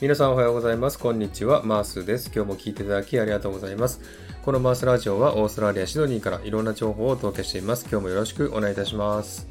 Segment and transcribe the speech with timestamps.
[0.00, 0.98] 皆さんおはようございます。
[0.98, 1.64] こんにちは。
[1.64, 2.30] マースです。
[2.32, 4.00] 今日も聞いていただきありがとうございます。
[4.44, 7.84] このマースラジオはオーストラリア・シドニーからいろんな情報をお届けしています。
[7.90, 9.48] 今日もよろしくお願いいたします。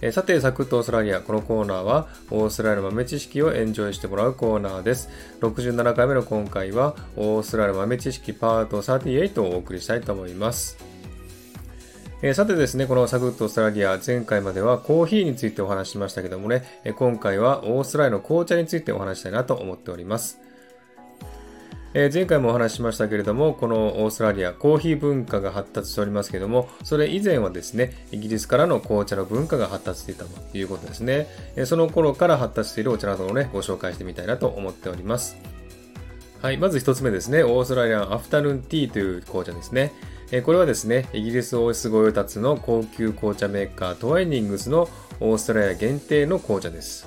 [0.00, 1.20] えさて、サクッとオーストラリア。
[1.20, 5.10] このコーナーは、オーストラリアの豆知識をエンジョイしてもらうコーナーです。
[5.42, 10.93] 67回目の今回は、オーストラリアの豆知識パート38をお送りしたいと思います。
[12.22, 20.40] えー、さてですね、このサグッとオーストラリア、前回まではコーヒーについてお話ししましたけどもね、え、今回はオーストラリアの紅茶についてお話したいなと思っております。
[21.96, 31.28] え、前回もお話ししましたけれども、このオーストラリア、コーヒー文化が発達しておりますけども、それ以前はですね、イギリスからの紅茶の文化が発達していたということですね。
[31.56, 35.36] えその頃から発達しているお茶などをね、ご紹介してみたいなと思っております。
[36.42, 39.92] はい、まず一つ目ですね、オーストラリアンアフタヌーンティーという紅茶ですね。
[40.30, 44.88] えこれはですね、イギリス王室御用達の高級紅茶メーカートワイニングスの
[45.20, 47.06] オーストラリア限定の紅茶です。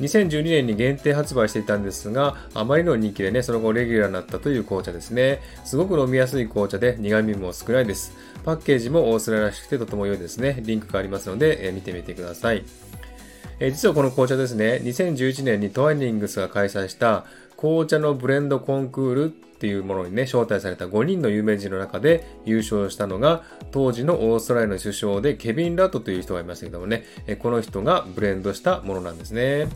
[0.00, 5.40] 2012年に限定発売していたんですが、あまりの人気でね、その後レギュラーになったという紅茶ですね。
[5.64, 8.14] すごく飲みやすい紅茶で苦味も少ないです。
[8.44, 10.62] パッケージもオーストラリアらしくてとても良いですね。
[10.62, 12.64] リンクがありますので、え見てみてください。
[13.60, 17.26] 実はこの紅茶ですね、2011年にトワイニングスが開催した
[17.60, 27.04] 紅茶のブレンドコンクールっていうものにね、招待された5人の有名人の中で優勝したのが、当時のオーストラリアの首相でケビン・ラットという人がいましたけどもね、
[27.40, 29.68] この人がブレンドしたものなんですね。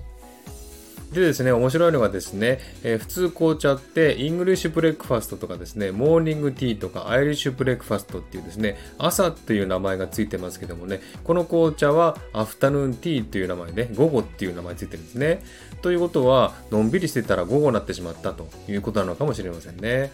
[1.15, 15.43] でですね、面白いのがですね、えー、普通紅茶ってイングリッシュブレックファストとかですね、モーニングティーとかアイリッシュブレックファストっていうですね、朝っていう名前がついてますけどもね、この紅茶はアフタヌーンティーっていう名前で、午後っていう名前ついてるんですね。
[15.83, 20.13] ということは、のんびりしてたら午後になってしまったということなのかもしれませんね。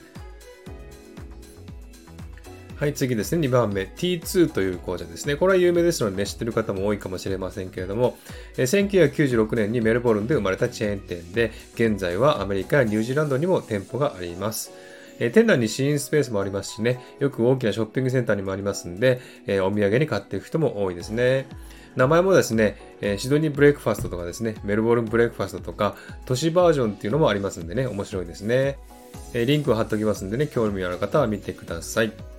[2.80, 3.46] はい、次ですね。
[3.46, 3.82] 2番目。
[3.82, 5.36] T2 という紅茶ですね。
[5.36, 8.16] これは有名ですのでね、知ってる方も多いかもしれませんけれども、
[8.56, 14.72] え1996年にメルボルンで生まれたチェーン店で、現在はアメリカやニュージーランドにも店舗があります。
[15.19, 21.48] え店内に試飲スペースもありますしね、よく大きなショッピングセンターにもありますんで、えお土産に買っていく人も多いですね。
[21.96, 28.78] 名前もですね、えシドニーブレイクファストとかですね、メルボルンブレイクファストとか、都市バージョンっていうのもありますんでね、面白いですね。
[29.34, 32.29] えリンクを貼っておきますんでね、興味のある方は見てください。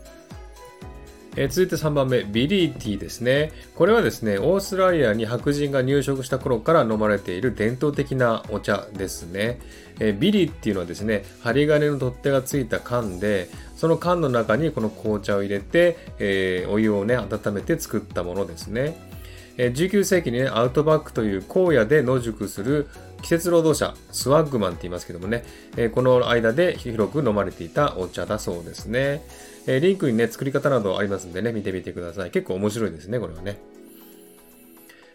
[1.35, 3.51] えー、続いて3番目、ビリーティーですね。
[3.75, 9.59] これはですね、オーストラリアに白人が入植した頃から飲まれている伝統的なお茶ですね。
[9.99, 19.11] えー、ビリーっていうのはですね、針金の取っ手がついた缶で、その缶の中にこの紅茶を入れて、えー、お湯をね、温めて作ったものですね。
[19.57, 22.87] 19世紀にね、アウトバックという荒野で野宿する
[23.21, 25.43] 季節労働者、スワッグマンって言いますけどもね、
[25.77, 29.23] えこの間で広く飲まれていたお茶だそうですね。
[29.67, 32.31] え、リンクにね、作り方などありますんでね、見てみてください。
[32.31, 33.59] 結構面白いですね、これはね。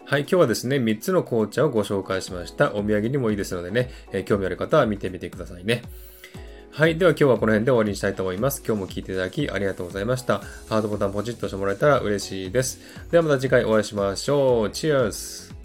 [0.05, 2.75] はい、今日はですね、3つの紅茶をご紹介しました。
[2.75, 5.83] お土産にもいいですのでね、え、興味ある方は見てみてくださいね。
[6.77, 6.99] はい。
[6.99, 8.63] では今日はこの辺で終わりにしたいと思います。
[8.63, 10.41] 今日も聴いていただきありがとうございました。
[10.69, 12.81] ハートボタンポチッとしてもらえたら嬉しいです。
[13.11, 14.71] ではまた次回お会いしましょう。
[14.71, 15.56] チェアーズ